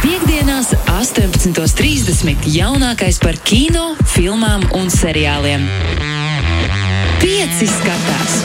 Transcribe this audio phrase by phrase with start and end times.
[0.00, 2.46] Piektdienās, 18.30.
[2.48, 5.66] jaunākais par kino, filmām un seriāliem.
[7.20, 8.40] Pieci skatās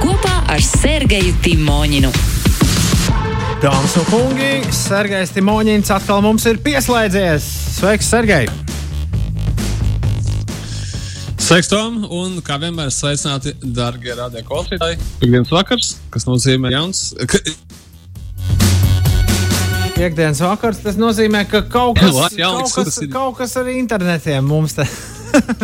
[0.00, 2.12] kopā ar Sergeju Timoņinu.
[3.58, 7.46] Dāmas un kungi, Sergejs Timoņins atkal mums ir pieslēdzies.
[7.78, 8.46] Sveiks, Sergej!
[11.42, 12.04] Sveiks, Tom!
[12.06, 15.00] Un kā vienmēr sveicināti, darbie radio klausītāji.
[15.18, 17.08] Piektdienas vakars, kas nozīmē jauns.
[19.98, 22.36] Piektdienas vakars, tas nozīmē, ka kaut kas, What?
[22.38, 24.86] Jā, kaut kas, kaut kas arī internetiem mums te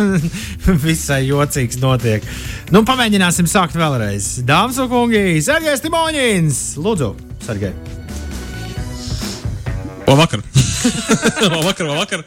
[0.83, 2.27] visai jocīgs notiek.
[2.75, 4.43] Nu, pamēģināsim sākt vēlreiz.
[4.43, 6.61] Dāmas un kungi, Sergejs Timoņins!
[6.83, 7.13] Lūdzu,
[7.47, 7.71] Sergej!
[10.03, 10.43] Labvakar!
[11.55, 12.23] Labvakar, labvakar!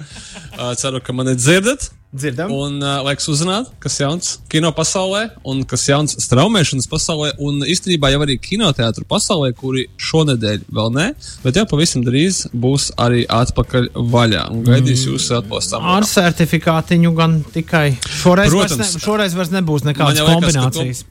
[0.58, 1.90] Uh, Ceru, ka mani dzirdat.
[2.08, 2.48] Dzirdam?
[2.56, 7.34] Un uh, laiks uzzināt, kas jauns kino pasaulē un kas jauns straumēšanas pasaulē.
[7.44, 11.06] Un īstenībā jau arī kinoteātru pasaulē, kuri šonadēļ vēl nē,
[11.44, 14.46] bet jau pavisam drīz būs arī atpakaļ vaļā.
[14.54, 15.12] Un gaidīs Mm.
[15.12, 15.84] jūsu atbalstam.
[15.84, 17.98] Ar certifikātiņu gan tikai.
[18.08, 18.94] Šoreiz, vairs, Protams.
[18.96, 21.04] ne, šoreiz vairs nebūs nekādas jau liekas, ka kombinācijas.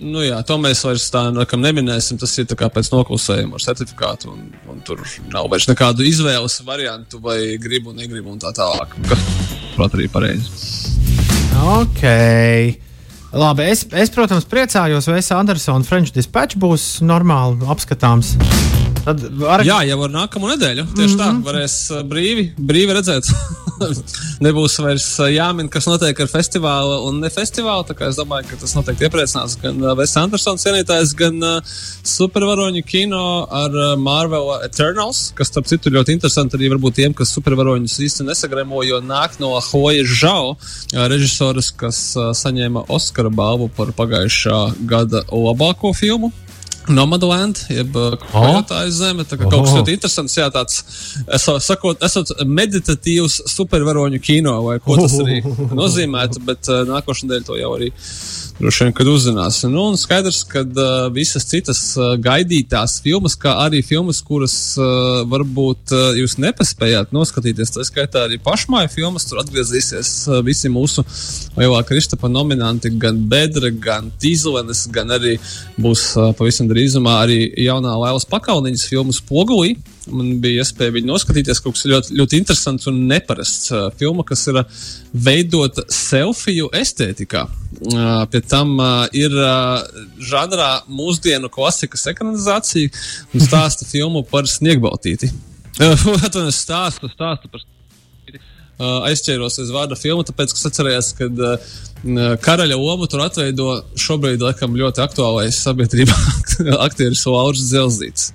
[0.00, 2.18] Nu, jā, to mēs vairs tā nekam neminēsim.
[2.18, 4.32] Tas ir pēc noklusējuma ar certifikātu.
[4.34, 8.96] Un, un tur nav vairs nekādu izvēles variantu, vai gribu, negribu un tā tālāk.
[9.76, 10.50] Protams, arī pareizi.
[11.64, 12.04] Ok.
[13.34, 18.36] Labi, es, es, protams, priecājos, vai Andersona French Dispatch būs normāli apskatāms.
[19.04, 19.64] Tad var...
[19.66, 20.86] Jā, jau ar nākamo nedēļu.
[20.94, 21.42] Tieši mm -hmm.
[21.42, 23.30] tā, varēs uh, brīvi, brīvi redzēt.
[24.44, 27.86] Nebūs vairs uh, jāmin, kas notiek ar festivālu un ne festivālu.
[28.06, 31.74] Es domāju, ka tas noteikti iepriecinās gan Vēsas Andersons cienītājs, gan uh,
[32.06, 37.98] supervaroņu kino ar Marvel Eternals, kas, starp citu, ļoti interesanti arī varbūt tiem, kas supervaroņus
[38.06, 40.54] īsti nesagremo, jo nāk no Hoja Žau,
[41.10, 42.00] režisoras, kas
[42.44, 46.32] saņēma Oskara balvu par pagājušā gada labāko filmu.
[46.88, 47.96] Nomadland, jeb
[48.26, 48.98] Kroatājas oh.
[48.98, 49.26] zeme.
[49.28, 50.82] Tā kā kaut kas ļoti interesants, jā, tāds,
[51.38, 55.40] esot, sakot, esot meditatīvs supervaroņu kino, vai ko tas arī
[55.80, 57.92] nozīmētu, bet uh, nākošais nedēļa to jau arī
[58.58, 59.72] droši vien, kad uzzināsim.
[59.74, 65.24] Nu, un skaidrs, ka uh, visas citas uh, gaidītās filmas, kā arī filmas, kuras uh,
[65.30, 71.02] varbūt uh, jūs nepaspējāt noskatīties, tā skaitā arī pašmāju filmas, tur atgriezīsies uh, visi mūsu
[71.58, 75.36] lielā Kristapa nominanti, gan Bedra, gan Tīzlenes, gan arī
[75.80, 79.74] būs uh, pavisam drīzumā arī jaunā Lailas Pakauniņas filmu Spogulī.
[80.12, 83.70] Man bija iespēja viņu noskatīties, kaut kas ļoti, ļoti interesants un neparasts.
[83.72, 84.82] Uh, filma, kas ir uh,
[85.26, 87.46] veidota selfiju estētikā.
[87.84, 89.80] Uh, pie tam uh, ir uh,
[90.20, 92.92] žanrā mūsdienu klasikas ekranizācija
[93.32, 95.32] un stāsta filmu par sniegbaltīti.
[95.80, 95.94] Uh,
[96.26, 101.74] Atvainojos, stāstu, stāstu par uh, aizķēros aiz vārda filmu, tāpēc, ka atcerējos, ka uh,
[102.44, 106.16] karaļa lomu tur atveido šobrīd, laikam, ļoti aktuālais sabiedrībā
[106.86, 108.32] aktieris Lauris Zelzīts.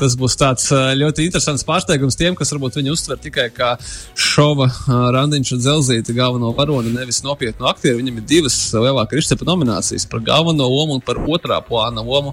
[0.00, 3.74] Tas būs tāds ļoti interesants pārsteigums tiem, kas varbūt viņu uztver tikai kā
[4.16, 4.70] šova
[5.14, 8.00] randiņš un Zelzīta galveno varoni, nevis nopietnu aktieru.
[8.00, 12.32] Viņam ir divas lielākas Kristepa nominācijas par galveno lomu un par otrā plāna lomu.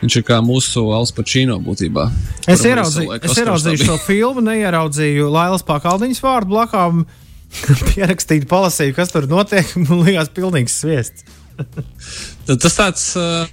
[0.00, 2.06] Viņš ir kā mūsu Alspačino būtībā.
[2.48, 7.04] Es ieraudzīju, es ieraudzīju šo filmu, neieraudzīju Lailas Pakaldiņas vārdu blakām.
[7.92, 9.68] Pierakstīju, palasīju, kas tur notiek.
[9.84, 11.26] Man liekas, pilnīgs sviests.
[12.48, 13.44] Tad Tas tāds uh,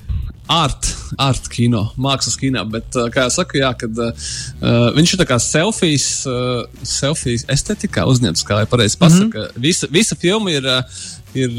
[0.50, 0.90] art,
[1.22, 4.34] art kino, mākslas kino, bet, uh, kā jau saku, jā, kad uh,
[4.98, 9.30] viņš ir tā kā selfijas, uh, selfijas estetikā uzņemts, kā jau pareizi pasaka.
[9.30, 9.64] Mm -hmm.
[9.70, 10.66] visa, visa filma ir.
[10.66, 10.84] Uh,
[11.38, 11.52] Ir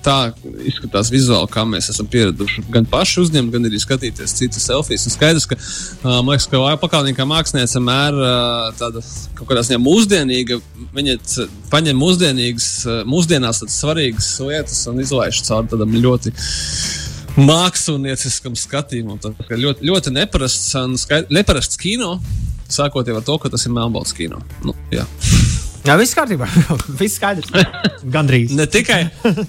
[0.00, 0.32] tā,
[0.64, 2.62] izskatās vizuāli, kā mēs esam pieraduši.
[2.72, 5.04] Gan paši uzņemt, gan arī skatīties citas selfijas.
[5.04, 5.58] Un skaidrs, ka
[6.00, 8.16] man liekas, ka Pakāpienas mākslinieca vienmēr
[8.80, 9.04] tāda
[9.36, 10.60] kaut kādā ziņā mūsdienīga.
[10.96, 11.18] Viņa
[11.68, 12.70] paņem mūsdienīgas,
[13.04, 16.32] mūsdienās tādas svarīgas lietas un izlaiž caur tādam ļoti
[17.38, 19.20] mākslinieciskam skatījumam.
[19.22, 22.18] Tas ļoti, ļoti neparasts, skait- neparasts kino.
[22.70, 24.38] Sākot ar to, ka tas ir melnbalts kino.
[24.64, 25.06] Nu, jā.
[25.80, 26.46] Jā, viss kārtībā.
[27.00, 27.48] viss skaidrs.
[28.14, 28.52] Gandrīz.
[28.56, 29.00] Ne tikai,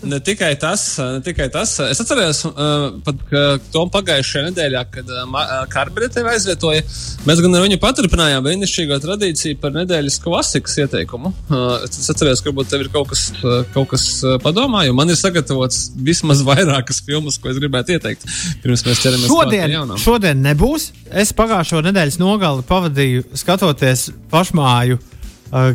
[0.07, 1.73] ne tikai tas, ne tikai tas.
[1.83, 3.43] Es atceros, uh, pat, ka
[3.73, 6.85] to pagājušajā nedēļā, kad uh, Karbīna tevi aizvietoja,
[7.27, 11.33] mēs gan ar viņu paturpinājām brīnišķīgo tradīciju par nedēļas klasikas ieteikumu.
[11.51, 14.95] Uh, es atceros, ka varbūt tev ir kaut kas, uh, kaut kas uh, padomā, jo
[14.97, 18.27] man ir sagatavots vismaz vairākas filmas, ko es gribētu ieteikt.
[18.63, 20.91] Pirms mēs ķeramies Šodien, šodien nebūs.
[21.11, 25.17] Es pagājušo nedēļas nogali pavadīju skatoties pašmāju uh,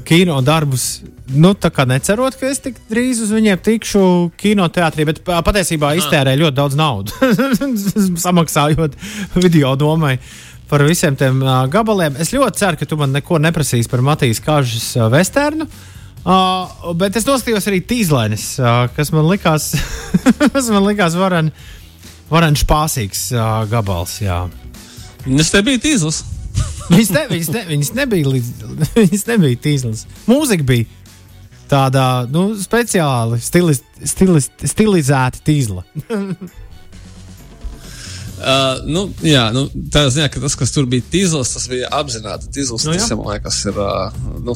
[0.05, 1.02] kino darbus.
[1.26, 4.02] Nu, tā kā necerot, ka es tik drīz uz viņiem tikšu
[4.38, 7.17] kinoteātrī, bet patiesībā iztērēju ļoti daudz naudas,
[8.26, 8.94] samaksājot
[9.34, 10.17] video domai.
[10.70, 12.17] Par visiem tiem uh, gabaliem.
[12.23, 15.69] Es ļoti ceru, ka tu man neko neprasīsi par Matīs Kažas uh, vesternu.
[16.26, 19.69] Uh, bet es noskatījos arī tīzlainis, uh, kas man likās,
[20.55, 21.52] kas man likās varen,
[22.32, 24.19] varen špāsīgs uh, gabals.
[24.25, 24.40] Jā.
[25.38, 26.25] Es te biju tīzlis.
[26.90, 28.52] Viņas, ne, viņas, ne, viņas nebija līdz,
[29.00, 30.04] viņas nebija tīzlas.
[30.30, 30.86] Mūzika bija
[31.70, 35.86] tādā nu, speciāli stiliz, stiliz, stilizēta tīzla.
[38.36, 42.50] Uh, nu, jā, nu, tā ziņā, ka tas, kas tur bija tīzls, tas bija apzināti
[42.52, 42.84] tīzls.
[42.84, 44.52] Nu, tas, man liekas, ir uh, nu,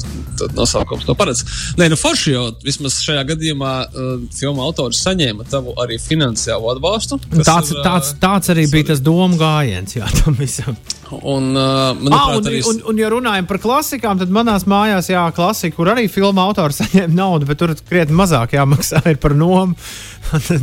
[0.53, 1.41] nosaukums to paredz.
[1.81, 7.17] Nē, nu, forši jau vismaz šajā gadījumā uh, filmu autors saņēma tavu arī finansiālu atbalstu.
[7.41, 10.77] Tāds, ir, tāds, tāds arī bija tas domu gājiens, jā, tam visam.
[11.11, 12.61] Un, uh, manuprāt, ah, un, arī...
[12.69, 16.79] un, un, ja runājam par klasikām, tad manās mājās, jā, klasika, kur arī filmu autors
[16.81, 19.75] saņēma naudu, bet tur krietni mazāk jāmaksā par nomu.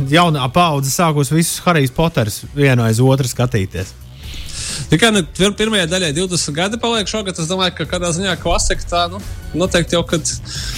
[0.09, 3.93] jaunā paudze sākus visus Harijs Poters vienu aiz otru skatīties.
[4.89, 5.21] Tikai nu,
[5.57, 7.37] pirmajā daļā 20 gadi paliek šogad.
[7.37, 9.19] Es domāju, ka kādā ziņā klasika tā nu,
[9.57, 10.31] noteikti jau kad.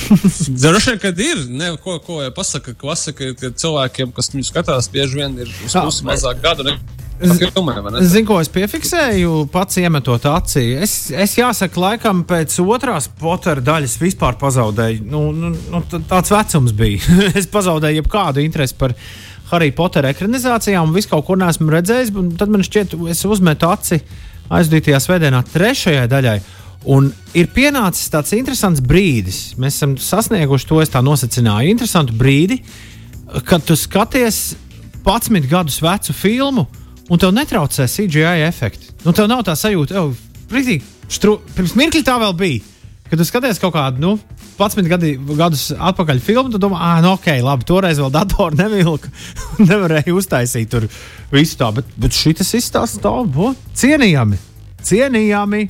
[0.64, 1.46] Droši vien, kad ir.
[1.48, 6.08] Ne, ko, ko pasaka, klasika ir cilvēkiem, kas viņu skatās, bieži vien ir uz pusi
[6.08, 6.68] mazāk gadu.
[6.68, 7.01] Ne?
[7.22, 10.64] Zinu, ko es piefiksēju, pats iemetot acī.
[10.82, 15.04] Es, es jāsaka, laikam pēc otrās potera daļas vispār pazaudēju.
[15.12, 17.20] Nu, nu, nu, tāds vecums bija.
[17.40, 18.96] es pazaudēju jebkādu interesi par
[19.52, 22.14] Harry Potter ekranizācijām, visu kaut ko neesmu redzējis.
[22.40, 24.02] Tad man šķiet, es uzmetu aci
[24.52, 26.40] aizdītajā svētdienā trešajai daļai.
[26.92, 29.52] Un ir pienācis tāds interesants brīdis.
[29.62, 32.58] Mēs esam sasnieguši to, es tā nosacīju, interesantu brīdi,
[33.46, 34.56] kad tu skaties
[35.06, 36.66] 11 gadus vecu filmu
[37.12, 38.94] un tev netraucē CGI efekti.
[39.04, 40.06] Nu, tev nav tā sajūta,
[40.52, 40.78] ka
[41.12, 41.40] štru...
[41.56, 42.68] pirms mirkļa tā vēl bija.
[43.12, 44.14] Kad tu skaties kaut kādu nu,
[44.56, 49.12] 11 gadi, gadus atpakaļ filmu, tad domā, ah, nu, ok, labi, toreiz vēl datoru nevilka.
[49.70, 50.88] Nevarēja uztaisīt tur
[51.34, 53.52] visu tā, bet, bet šis izstāsta tā,
[53.84, 54.40] cienījami.
[54.88, 55.66] Cienījami.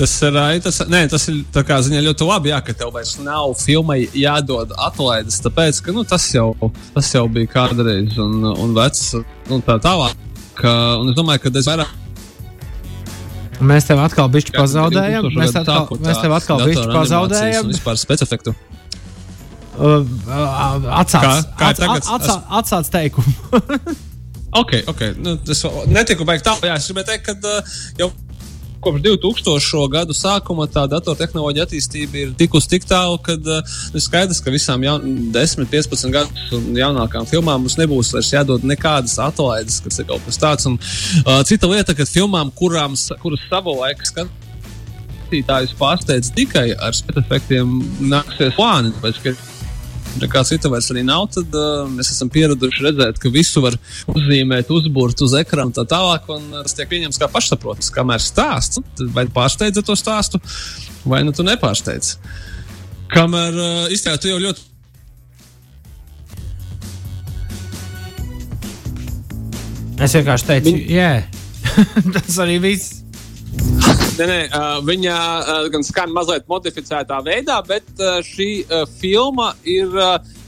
[0.00, 3.98] Tas ir, tas, nē, tas ir ziņā, ļoti labi, jā, ka tev vairs nav filmai
[4.16, 5.42] jādod atlaides.
[5.44, 6.54] Tāpēc, ka nu, tas, jau,
[6.94, 9.10] tas jau bija kādreiz un, un vecs
[9.52, 10.16] un tā tālāk.
[10.64, 11.92] Un es domāju, ka es vairāk.
[13.60, 15.28] Mēs tev atkal bišķi pazaudējam.
[15.36, 17.68] Mēs, atkal, tā, mēs tev atkal bišķi pazaudējam.
[17.74, 18.56] Vispār specifektu.
[19.80, 20.08] Uh,
[20.96, 23.36] atsāc, kā, kā atsāc, atsāc, atsāc teikumu.
[24.62, 25.06] ok, ok.
[25.20, 25.62] Nu, es
[25.92, 26.56] netiku beigt tā.
[26.64, 28.10] Jā, es gribēju teikt, ka uh, jau
[28.80, 29.82] kopš 2000.
[29.92, 34.84] gadu sākuma tā datortehnoloģija attīstība ir tikusi tik tālu, ka uh, ir skaidrs, ka visām
[34.86, 40.24] jaun, 10, 15 gadu jaunākām filmām mums nebūs vairs jādod nekādas atlaides, kas ir kaut
[40.26, 40.68] kas tāds.
[40.70, 40.78] Un,
[41.26, 47.78] uh, cita lieta, ka filmām, kurām, kuras savu laiku skatītājus pārsteidz tikai ar spēcefektiem,
[48.10, 48.94] nāksies plāni.
[48.96, 49.22] Tāpēc,
[50.18, 53.76] nekā cita vairs arī nav, tad uh, mēs esam pieraduši redzēt, ka visu var
[54.10, 57.92] uzzīmēt, uzbūvēt uz ekrāna tā tālāk, un tas tiek pieņemts kā pašsaprotams.
[57.94, 58.82] Kamēr stāsts,
[59.14, 60.40] vai pārsteidza to stāstu,
[61.04, 62.16] vai nu tu nepārsteidz.
[63.14, 64.66] Kamēr uh, izteikt, tu jau ļoti.
[70.00, 70.84] Es vienkārši teicu, Viņ...
[70.96, 71.10] jā,
[72.16, 73.02] tas arī viss.
[74.18, 74.38] Nē, nē,
[74.84, 75.16] viņa
[75.72, 77.86] gan skan mazliet modificētā veidā, bet
[78.26, 78.48] šī
[78.98, 79.94] filma ir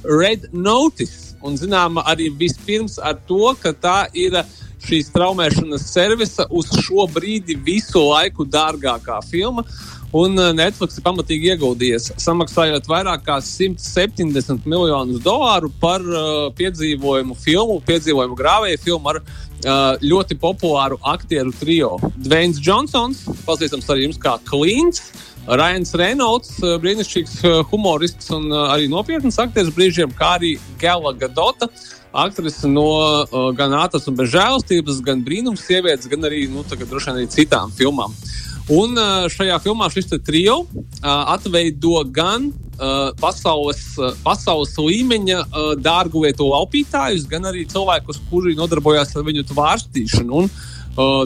[0.05, 1.37] Red Notice.
[1.43, 4.37] Un, zinām, arī vispirms ar to, ka tā ir
[4.83, 9.65] šīs traumēšanas servisa uz šo brīdi visu laiku dārgākā filma.
[10.13, 17.81] Un Netflix ir pamatīgi ieguldījies, samaksājot vairāk nekā 170 miljonus dolāru par uh, piedzīvojumu filmu,
[17.87, 19.23] piedzīvojumu grāvēju filmu ar
[19.63, 21.93] Uh, ļoti populāru aktieru trio.
[22.19, 25.05] Dvains Džonsons, pazīstams arī jums kā Klīns,
[25.47, 31.71] Ryans Reynolds, uh, brīnišķīgs uh, humorists un arī nopietns aktieris brīžiem, kā arī Gela Gadota.
[32.11, 37.13] Aktrise no uh, gan ātras un bezžēlastības, gan brīnums sievietes, gan arī, nu, tagad droši
[37.13, 38.19] vien arī citām filmām.
[38.71, 38.95] Un
[39.33, 40.63] šajā filmā šis trio
[41.03, 42.53] atveido gan
[43.21, 43.83] pasaules,
[44.23, 45.41] pasaules līmeņa
[45.83, 50.43] dārgulietu laupītājus, gan arī cilvēkus, kuri nodarbojas ar viņu tvārstīšanu.
[50.43, 50.51] Un,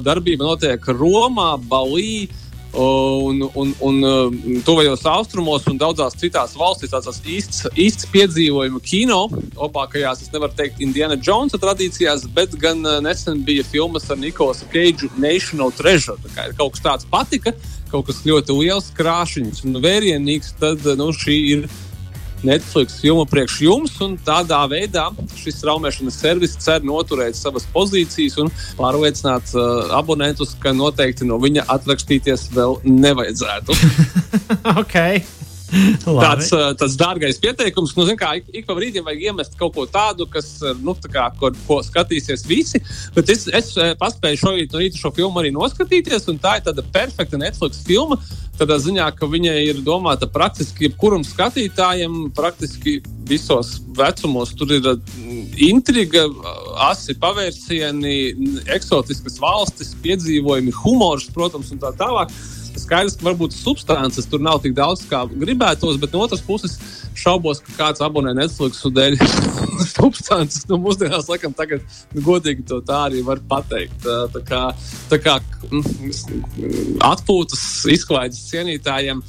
[0.07, 2.28] darbība notiek Romā, Balī.
[2.76, 4.35] Uh, un, un, un uh,
[4.66, 9.23] tuvajos austrumos un daudzās citās valstīs tāds īsts, īsts piedzīvojuma kino.
[9.56, 14.68] Labākajās, es nevaru teikt, Indiana Jonesa tradīcijās, bet gan uh, nesen bija filmas ar Nikolasu
[14.75, 16.21] Keidžu National Treasure.
[16.26, 17.56] Tā kā kaut kas tāds patika.
[17.56, 21.66] Uh, kaut kas ļoti liels, krāšņs un vērienīgs, tad nu, šī ir
[22.47, 23.97] Netflix filma priekš jums.
[24.26, 31.29] Tādā veidā šis traumēšanas servis cer noturēt savas pozīcijas un pārliecināt uh, abonentus, ka noteikti
[31.29, 33.81] no viņa atrakstīties vēl nevajadzētu.
[34.83, 35.25] okay.
[36.07, 40.26] tāds, tāds dārgais pieteikums, nu, kā, ik, ik pa brīdim vajag iemest kaut ko tādu,
[40.31, 40.49] kas,
[40.83, 42.81] nu, tā kā, ko, ko skatīsies visi.
[43.17, 46.87] Bet es, es paspēju šo, no rīta šo filmu arī noskatīties, un tā ir tāda
[46.95, 48.21] perfekta Netflix filma.
[48.59, 52.99] Tādā ziņā, ka viņa ir domāta praktiski jebkuram skatītājam, praktiski
[53.29, 54.55] visos vecumos.
[54.57, 56.27] Tur ir mm, intriga,
[56.89, 58.17] asi pavērsieni,
[58.77, 62.33] eksotiskas valstis, piedzīvojumi, humors, protams, un tā tālāk.
[62.87, 66.76] Skaidrs, ka varbūt substances tur nav tik daudz, kā gribētos, bet no otras puses
[67.19, 69.16] šaubos, ka kāds abonē Netflix dēļ
[69.97, 70.66] substances.
[70.71, 71.83] Nu, mūsdienās, laikam, tagad
[72.14, 74.07] nu, godīgi to tā arī var pateikt.
[74.07, 74.62] Tā kā,
[75.11, 77.66] tā kā mm, atpūtas
[77.97, 79.25] izklaides cienītājiem.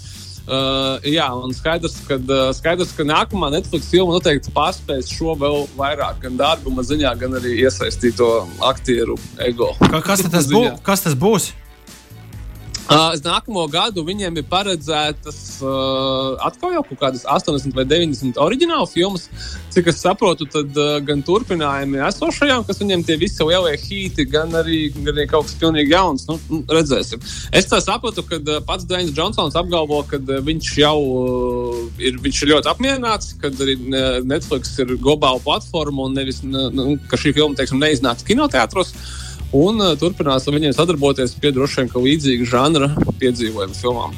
[0.47, 5.65] Uh, jā, un skaidrs, ka, uh, skaidrs, ka nākamā Netflix filma noteikti pārspēs šo vēl
[5.75, 8.29] vairāk, gan darbuma ziņā, gan arī iesaistīto
[8.63, 9.73] aktieru ego.
[10.05, 11.51] Kas tas, bū, kas tas būs?
[12.87, 18.87] Uh, nākamo gadu viņiem ir paredzētas uh, atkal jau kaut kādas 80 vai 90 oriģinālu
[18.87, 19.25] filmas.
[19.75, 24.55] Cik es saprotu, tad uh, gan turpinājumi esošajām, kas viņiem tie visi lielie hīti, gan
[24.55, 26.29] arī, gan arī kaut kas pilnīgi jauns.
[26.31, 27.19] Nu, nu, redzēsim.
[27.51, 32.23] Es tā saprotu, ka uh, pats Dainis Džonsons apgalvo, ka uh, viņš jau uh, ir,
[32.23, 33.75] viņš ir ļoti apmierināts, ka arī
[34.23, 38.95] Netflix ir globāla platforma un nevis, nu, ka šī filma, teiksim, neiznāks kinoteātros.
[39.55, 42.89] Un uh, turpinās ar viņiem sadarboties pie droši vien līdzīga žanra
[43.21, 44.15] piedzīvojumu filmām.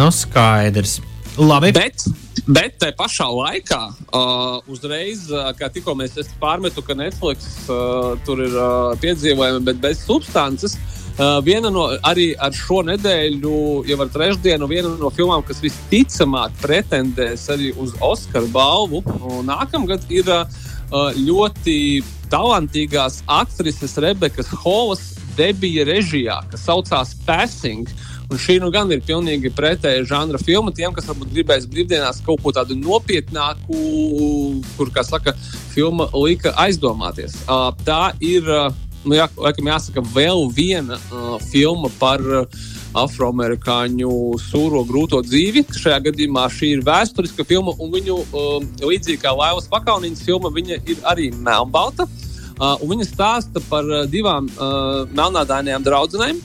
[0.00, 0.98] nu, skaidrs.
[1.36, 1.70] Labi.
[1.76, 2.04] Bet,
[2.48, 3.80] bet tajā pašā laikā,
[4.12, 9.80] uh, uzreiz, uh, kā tikko mēs pārmetu, ka Netflix uh, tur ir uh, piedzīvojumi, bet
[9.80, 10.76] bez substances.
[11.16, 16.52] Uh, viena no arī ar šo nedēļu, jau ar trešdienu, viena no filmām, kas visticamāk
[16.60, 19.00] pretendēs arī uz Oskara balvu,
[19.48, 20.44] nākamgad ir uh,
[20.90, 27.88] ļoti talantīgās aktrises Rebekas Holas debija režijā, kas saucās Passing.
[28.26, 32.42] Un šī nu gan ir pilnīgi pretēja žanra filma tiem, kas varbūt gribēs brīvdienās kaut
[32.42, 33.82] ko tādu nopietnāku,
[34.74, 35.36] kur, kā saka,
[35.74, 37.36] filma lika aizdomāties.
[37.46, 38.72] Uh, tā ir, uh,
[39.04, 40.98] nu, jā, laikam jāsaka, vēl viena
[41.52, 42.66] filma par uh,
[42.96, 44.10] afroamerikāņu
[44.40, 45.66] sūro grūto dzīvi.
[45.76, 50.80] Šajā gadījumā šī ir vēsturiska filma, un viņu um, līdzīgi kā Laivas Pakaunīnas filma, viņa
[50.88, 52.08] ir arī melnbalta.
[52.56, 56.40] Uh, viņa stāsta par uh, divām uh, melnādainajām draudzenēm,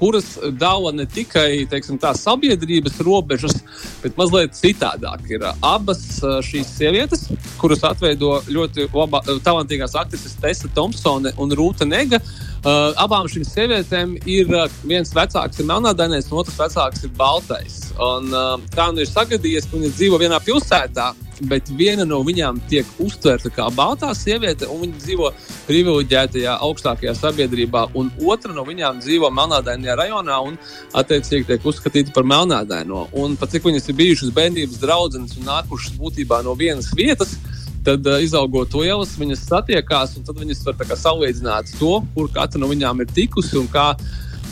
[0.00, 3.60] kuras dala ne tikai teiksim, tā, sabiedrības robežas,
[4.02, 5.26] bet mazliet citādāk.
[5.30, 6.02] Ir abas
[6.46, 7.26] šīs sievietes,
[7.60, 12.22] kuras atveido ļoti laba, talantīgās aktrises Tessa Thompsone un Rūta Nega.
[12.60, 17.78] Uh, abām šīm sievietēm ir uh, viens vecāks, ir melnādainais, un otrs vecāks ir baltais.
[17.96, 21.06] Un, uh, tā nu ir sagadījies, ka viņas dzīvo vienā pilsētā,
[21.48, 25.30] bet viena no viņām tiek uztverta kā baltā sieviete, un viņa dzīvo
[25.68, 30.58] privileģētajā augstākajā sabiedrībā, un otra no viņām dzīvo melnādainajā rajonā un,
[30.92, 33.06] attiecīgi, tiek uzskatīta par melnādaino.
[33.20, 37.38] Un pat cik viņas ir bijušas bērnības draudzenes un nākušas būtībā no vienas vietas,
[37.80, 42.68] Tad, uh, izaugot lielas, viņas satiekās, un tad viņas var salīdzināt to, kur katra no
[42.68, 43.94] viņām ir tikusi un kā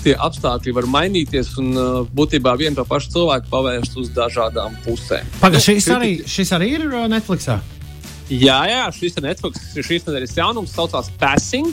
[0.04, 5.28] tie apstākļi var mainīties un uh, būtībā vienu to pašu cilvēku pavērst uz dažādām pusēm.
[5.42, 7.50] Pagaidām, šis, arī, šis arī ir Netflix.
[8.28, 9.70] Jā, jā, šis ir Netflix.
[9.76, 11.72] Šīs nedēļas jaunums saucās Passing.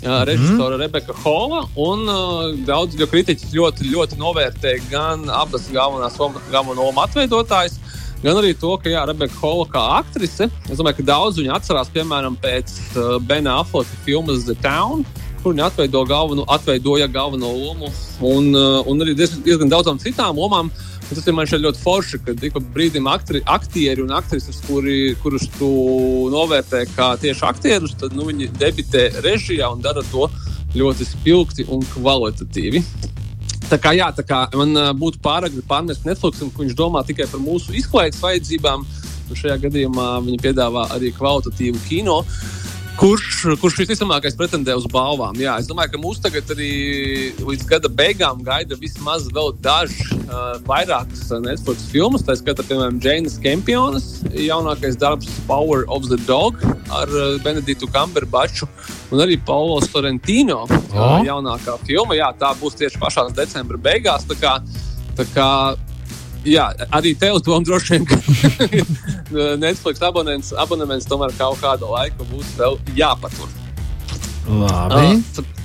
[0.00, 0.80] Uh, režisora mm.
[0.80, 6.16] Rebeka Hola un uh, daudz kritiķi ļoti, ļoti novērtē gan abas galvenās
[6.48, 7.74] galveno lomu atveidotājus,
[8.22, 11.92] gan arī to, ka jā, Rebeka Hola kā aktrise, es domāju, ka daudz viņu atcerās,
[11.92, 15.04] piemēram, pēc uh, Bena Affleka filmas The Town.
[15.04, 20.38] Kur viņi atveido galveno, atveidoja galveno lomu, un, uh, un arī diezgan, diezgan daudzām citām
[20.38, 20.70] lomām.
[21.10, 24.60] Un tas ir man šeit ļoti forši, ka ik pa brīdim aktri, aktieri un aktrises,
[24.66, 25.70] kuri, kurus tu
[26.30, 30.28] novērtē kā tieši aktierus, tad nu, viņi debitē režijā un dara to
[30.76, 32.84] ļoti spilgti un kvalitatīvi.
[33.70, 37.26] Tā kā, jā, tā kā man uh, būtu pāragri pārmest Netflix, ka viņš domā tikai
[37.30, 38.86] par mūsu izklaides vajadzībām.
[39.30, 42.16] Šajā gadījumā viņi piedāvā arī kvalitatīvu kino.
[42.22, 42.59] Uh,
[43.00, 45.38] Kurš, kurš visticamākais pretendē uz balvām?
[45.40, 46.72] Jā, es domāju, ka mūs tagad arī
[47.40, 52.26] līdz gada beigām gaida vismaz vēl dažas uh, vairākas Netflix filmas.
[52.26, 56.60] Tā skaitā, piemēram, Džeinas Kempionas, jaunākais darbs Power of the Dog
[56.92, 58.68] ar uh, Benediktu Kamberbaču
[59.08, 60.66] un arī Paulo Sorrentino.
[60.92, 64.28] Uh, jaunākā filma, jā, tā būs tieši pašā decembra beigās.
[64.28, 64.58] Tā kā,
[65.16, 65.48] tā kā
[66.46, 66.66] jā,
[66.96, 68.86] arī tev to droši vien
[69.64, 73.50] Netflix abonents, abonements tomēr kaut kādu laiku būs vēl jāpatur.
[74.48, 75.18] Labi.
[75.38, 75.56] Uh,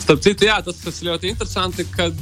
[0.00, 2.16] Starp citu, jā, tas ir ļoti interesanti, kad,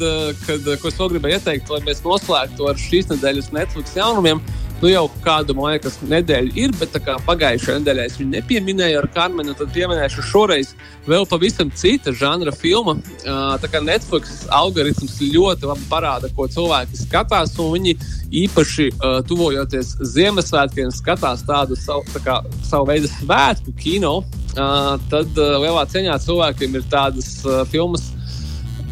[0.44, 4.42] kad ko es vēl gribēju ieteikt, lai mēs noslēgtu ar šīs nedēļas Netflix jaunumiem.
[4.42, 9.54] Uh, nu, jau kādu liekas, nedēļu ir, bet pagājušajā nedēļā es viņu nepieminēju ar Karmenu.
[9.58, 10.74] Tad pieminēšu šoreiz
[11.08, 12.98] vēl pavisam cita žanra filma.
[13.24, 17.96] Tā kā Netflix algoritms ļoti labi parāda, ko cilvēki skatās, un viņi
[18.44, 22.36] īpaši uh, tuvojoties Ziemassvētkiem, skatās tādu savu, tā kā,
[22.68, 24.18] savu veidu svētku kino.
[24.58, 28.10] Uh, tad uh, lielā ceņā cilvēkiem ir tādas uh, filmas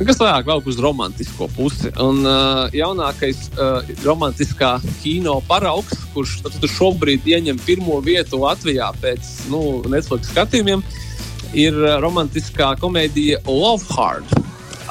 [0.05, 1.88] kas vairāk vēl uz romantisko pusi.
[2.03, 6.38] Un uh, jaunākais uh, romantiskā kino paraugs, kurš
[6.75, 10.85] šobrīd ieņem pirmo vietu Latvijā pēc nu, Netflix skatījumiem,
[11.57, 14.37] ir uh, romantiskā komēdija Love Hard.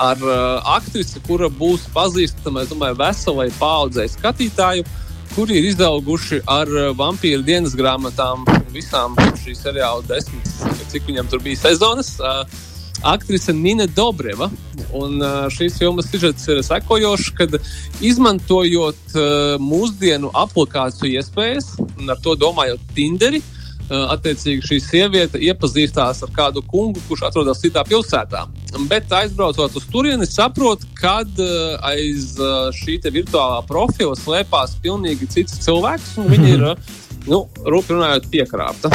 [0.01, 4.87] Ar uh, aktrisi, kura būs pazīstama, domāju, veselai paudzei skatītāju,
[5.35, 10.49] kuri ir izauguši ar vampīru dienas grāmatām, visām šī seriāla desmit,
[10.89, 12.15] cik viņam tur bija sezonas.
[12.17, 12.73] Uh,
[13.05, 14.49] aktrise Nina Dobreva.
[14.95, 15.19] Un
[15.53, 17.57] šīs filmas sižets ir sekojošs, kad
[18.03, 19.17] izmantojot
[19.61, 23.41] mūsdienu aplikāciju iespējas, un ar to domājot Tinderi,
[23.89, 28.45] attiecīgi šī sieviete iepazīstās ar kādu kungu, kurš atrodas citā pilsētā.
[28.89, 31.19] Bet aizbraucot uz turieni, saprot, ka
[31.85, 32.35] aiz
[32.79, 36.67] šī virtuālā profila slēpās pilnīgi cits cilvēks, un viņa ir,
[37.29, 38.93] nu, rūpīgi runājot, piekrāpta.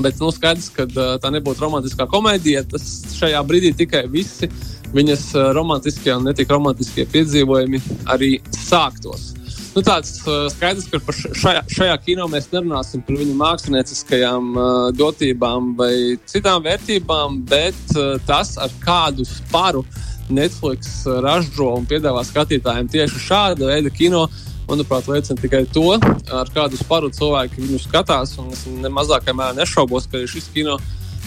[0.00, 0.86] Bet nu, skaidrs, ka
[1.20, 2.64] tā nebūtu romantiskā komēdija.
[2.70, 2.86] Tas
[3.18, 4.48] šajā brīdī tikai visi
[4.92, 7.80] viņas romantiskie un netik romantiskie piedzīvojumi
[8.12, 9.32] arī sāktos.
[9.72, 10.18] Nu, tāds
[10.52, 14.50] skaidrs, ka šajā, šajā kino mēs nerunāsim par viņu mākslinieckajām
[14.98, 15.92] dotībām vai
[16.28, 17.96] citām vērtībām, bet
[18.28, 19.86] tas, ar kādu sparu
[20.32, 25.84] Netflix ražo un piedāvā skatītājiem tieši šāda veida kino, uh, manuprāt, liecina tikai to,
[26.32, 28.36] ar kādu sparu cilvēki viņu skatās.
[28.54, 30.78] Es nemazākajā mērā nešaubos, ka šis kino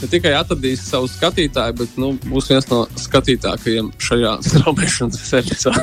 [0.01, 5.75] ne tikai atradīs savu skatītāju, bet nu, būs viens no skatītākajiem šajā straumēšanas servisā.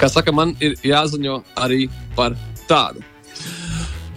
[0.00, 2.36] Kā saka, man ir jāziņo arī par
[2.68, 3.04] tādu.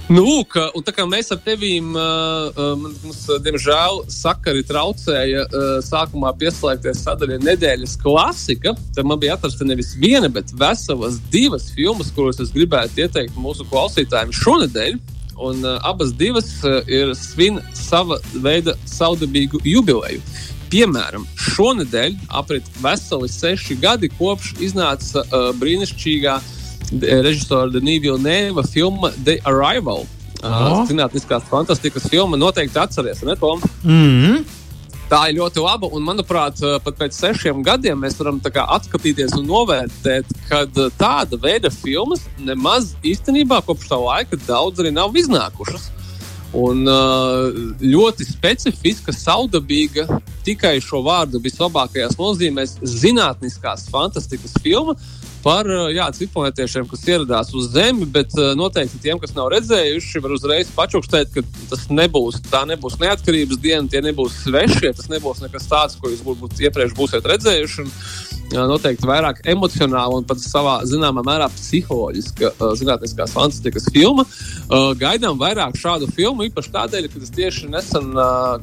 [0.06, 6.30] Nu, lūk, un tā kā mēs ar tevīm, uh, mums, diemžēl, sakari traucēja uh, sākumā
[6.38, 12.38] pieslēgties sadaļai nedēļas klasika, tad man bija atrasta nevis viena, bet veselas divas filmas, kuras
[12.44, 15.00] es gribētu ieteikt mūsu klausītājiem šonadēļ.
[15.42, 20.22] Un uh, abas divas uh, ir svin sava veida saudabīgu jubileju.
[20.70, 26.55] Piemēram, šonadēļ aprit veseli seši gadi kopš iznāca uh, brīnišķīgā uh,
[26.92, 30.06] režisora Denīvila Nēva filma The Arrival.
[30.46, 30.84] Oh.
[30.86, 33.62] Zinātniskās fantastikas filma noteikti atceries, ne Tom?
[33.84, 34.46] Mm -hmm.
[35.06, 40.26] Tā ir ļoti laba, un manuprāt, pat pēc sešiem gadiem mēs varam atskatīties un novērtēt,
[40.50, 40.66] ka
[40.98, 45.92] tāda veida filmas nemaz īstenībā kopš tā laika daudz arī nav iznākušas.
[46.56, 46.88] Un
[47.82, 50.08] ļoti specifiska, saudabīga,
[50.44, 54.96] tikai šo vārdu vislabākajās nozīmēs, zinātniskās fantastikas filma,
[55.46, 60.72] par jā, citplanētiešiem, kas ieradās uz Zemi, bet noteikti tiem, kas nav redzējuši, var uzreiz
[60.74, 62.42] pačukstēt, ka tas nebūs.
[62.50, 66.98] Tā nebūs neatkarības diena, tie nebūs svešie, tas nebūs nekas tāds, ko jūs varbūt iepriekš
[66.98, 67.86] būsiet redzējuši.
[67.86, 67.94] Un,
[68.56, 74.26] jā, noteikti vairāk emocionāli un pat savā zināmā mērā psiholoģiska zinātniskās fantastikas filma.
[74.98, 78.14] Gaidām vairāk šādu filmu, īpaši tādēļ, ka es tieši nesen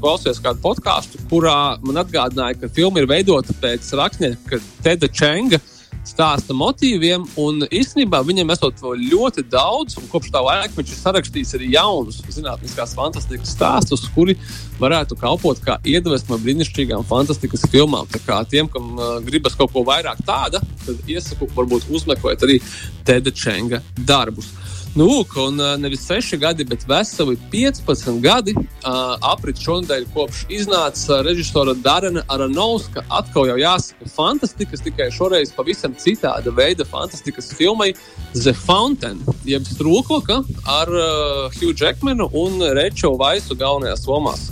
[0.02, 5.62] klausījos kādu podkāstu, kurā man atgādināja, ka filma ir veidota pēc rakstnieka Teda Čenga
[6.06, 7.24] stāsta motīviem.
[7.40, 12.20] Un īstenībā viņam esot ļoti daudz, un kopš tā laika viņš ir sarakstījis arī jaunus
[12.32, 14.36] zinātniskās fantastikas stāstus, kuri
[14.80, 18.08] varētu kalpot kā iedvesma brīnišķīgām fantastikas filmām.
[18.12, 22.58] Tā kā tiem, kam uh, gribas kaut ko vairāk tāda, tad iesaku varbūt uzmeklēt arī
[23.06, 24.52] Teda Čenga darbus.
[24.92, 31.22] Nu, lūk, un nevis 6 gadi, bet veseli 15 gadi uh, aprit šonadēļ, kopš iznāca
[31.24, 33.00] režisora Darena Aranovska.
[33.08, 37.94] Atkal jau jāsaka, fantastikas, tikai šoreiz pavisam citāda veida fantastikas filmai
[38.34, 44.50] The Fountain, jeb Strūkoka ar uh, Hugh Jackmanu un Reču Vaisu galvenajās lomās.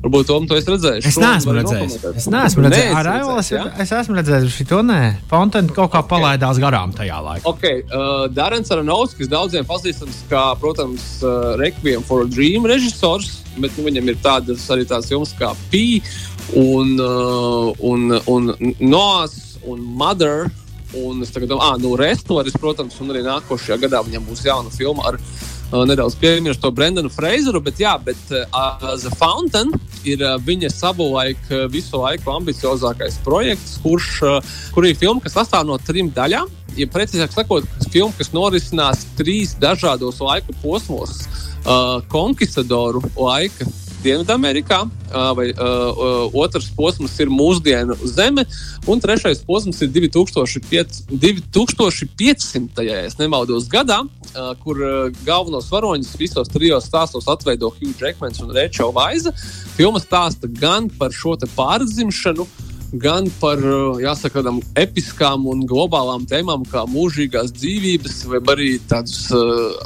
[0.00, 1.02] Varbūt Tom, to es redzēju.
[1.04, 1.96] Es neesmu redzējis.
[2.16, 2.94] Es neesmu redzējis.
[2.96, 3.64] Ar Aivalas ja?
[3.84, 5.00] es esmu redzējis šo nē.
[5.28, 6.08] Fontēna kaut kā okay.
[6.14, 7.44] palaidās garām tajā laikā.
[7.50, 13.76] Ok, uh, Darens Aranovskis daudziem pazīstams kā, protams, uh, Requiem for a Dream režisors, bet
[13.76, 16.00] nu, viņam ir tādas arī tās filmas kā P
[16.56, 19.36] un, uh, un, un Noas
[19.68, 20.48] un Mother.
[20.96, 24.72] Un es tagad domāju, ah, nu, Restoris, protams, un arī nākošajā gadā viņam būs jauna
[24.74, 29.70] filma ar viņu nedaudz piemirst to Brendanu Freizeru, bet, jā, bet uh, The Fountain
[30.08, 35.38] ir uh, viņa savulaik uh, visu laiku ambiciozākais projekts, kurš, uh, kur ir filma, kas
[35.38, 36.50] sastāv no trim daļām.
[36.78, 41.22] Ja precīzāk sakot, filma, kas norisinās trīs dažādos laika posmos.
[41.60, 43.66] Uh, Konkistadoru laika
[44.00, 44.84] Dienvidamerikā,
[45.36, 48.46] vai uh, otrs posms ir mūsdienu zeme,
[48.88, 52.84] un trešais posms ir 2005, 2500.
[52.86, 58.54] ja nemaldos gadā, uh, kur uh, galvenos varoņus visos trijos stāstos atveido Hugh Jackmans un
[58.56, 59.34] Rachel Vaiza.
[59.76, 62.46] Filma stāsta gan par šo pārdzimšanu,
[62.92, 63.60] gan par
[64.02, 69.76] jāsaka, tādām episkām un globālām tēmām, kā mūžīgās dzīvības, vai arī tādas uh,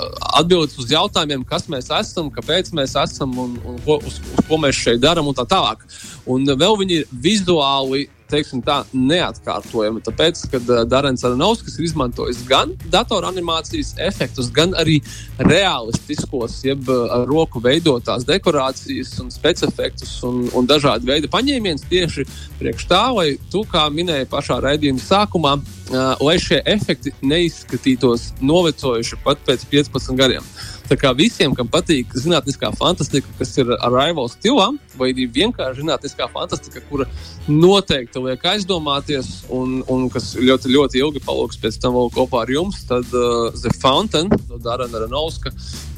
[0.41, 4.61] atbildes uz jautājumiem, kas mēs esam, kāpēc mēs esam un, un ko, uz, uz ko
[4.63, 5.85] mēs šeit darām un tā tālāk.
[6.31, 10.03] Un vēl viņi ir vizuāli teiksim, tā, neatkārtojami.
[10.05, 15.01] Tāpēc, kad uh, Darens Aranovskis ir izmantojis gan datoranimācijas efektus, gan arī
[15.39, 22.27] realistiskos, jeb ar roku veidotās dekorācijas un specifektus un, un dažādi veidi paņēmienus tieši
[22.61, 29.21] priekš tā, lai tu, kā minēji pašā raidījuma sākumā, uh, lai šie efekti neizskatītos novecojuši
[29.25, 30.55] pat pēc 15 gadiem.
[30.85, 34.67] Tā kā visiem, kam patīk zinātniskā fantastika, kas ir ar Raivo stilā,
[35.01, 37.07] vai arī vienkārši zinātniskā fantastika, kura
[37.49, 42.53] noteikti liek aizdomāties, un, un kas ļoti, ļoti ilgi paliks pēc tam vēl kopā ar
[42.53, 45.55] jums, tad uh, The Fountain no Dārana Renovska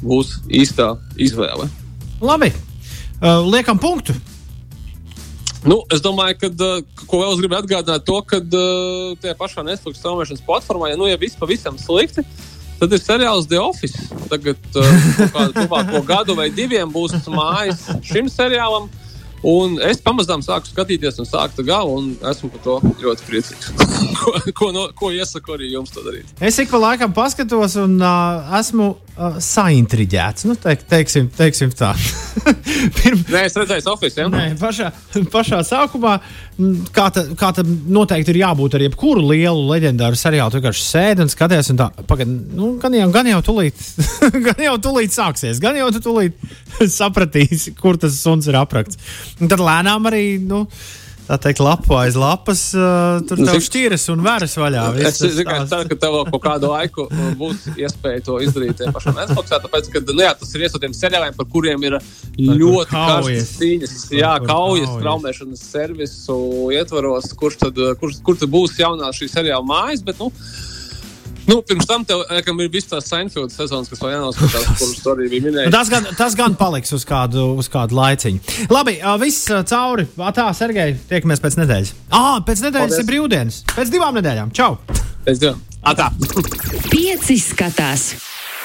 [0.07, 1.66] būs īstā izvēle.
[2.22, 4.14] Labi, uh, liekam punktu.
[5.66, 9.66] Nu, es domāju, ka, uh, ko vēl es gribēju atgādināt, to, ka uh, tajā pašā
[9.66, 12.22] Netflix straumēšanas platformā, ja nu ja viss pavisam slikti,
[12.76, 14.08] Tad ir seriāls The Office.
[14.28, 18.90] Tagad, uh, tuvāko gadu vai diviem, būs mājas šim seriālam.
[19.46, 23.68] Un es pamazām sāku skatīties un sāku galu, un esmu par to ļoti priecīgs.
[24.18, 26.32] ko, ko, no, ko iesaku arī jums to darīt?
[26.42, 30.48] Es ik pa laikam paskatos, un uh, esmu uh, saintriģēts.
[30.50, 31.92] Nu, teik, teiksim, teiksim tā.
[32.98, 33.22] Pirm...
[33.30, 34.18] Nē, es redzēju, Sofijas.
[34.18, 34.26] Ja?
[34.32, 34.90] Nē, pašā,
[35.30, 36.16] pašā sākumā,
[36.96, 40.52] kā, ta, kā tam noteikti ir jābūt ar jebkuru lielu leģendāru seriālu.
[40.52, 43.87] Tu vienkārši sēdi un skaties, un tā, pagad, nu, gan jau, gan jau tulīt,
[44.48, 46.46] gan jau tulīt sāksies, gan jau tu tulīt
[46.98, 48.98] sapratīsi, kur tas suns ir aprakts.
[49.40, 50.25] Un tad lēnām arī.
[50.40, 50.64] Nu,
[51.27, 54.85] tā teikt, lapu aiz lapas, uh, tur jau šķīras un vēras vaļā.
[55.09, 57.09] Es tikai ceru, ka tev kaut kādu laiku
[57.40, 60.94] būs iespēja to izdarīt pašā Netflixā, tāpēc, ka nu, jā, tas ir viens no tiem
[60.96, 61.99] seriāliem, par kuriem ir
[62.38, 66.38] ļoti karstas cīņas, jā, kaujas, traumēšanas servisu
[66.77, 70.31] ietvaros, kurš tad, kurš, kur tad būs jaunā šī seriāla mājas, bet, nu,
[71.46, 75.12] Nu, pirms tam tev laikam, ir visas tās Seinfeld sezonas, kas vēl jānoskatās, kuras tu
[75.12, 75.72] arī biji minējis.
[75.74, 78.42] Tas gan, tas gan paliks uz kādu, uz kādu laiciņu.
[78.74, 80.09] Labi, viss cauri.
[80.37, 81.94] Tā, Sergei, tiekamies pēc nedēļas.
[82.11, 83.04] Ah, pēc nedēļas Paldies.
[83.04, 83.61] ir brīvdienas.
[83.76, 84.50] Pēc divām nedēļām.
[84.59, 84.74] Čau!
[85.26, 85.62] Pēc divām.
[85.87, 86.11] Atā!
[86.92, 88.11] Pieci skatās!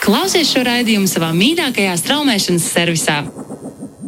[0.01, 3.21] Klausies šo raidījumu savā mīļākajā straumēšanas servisā!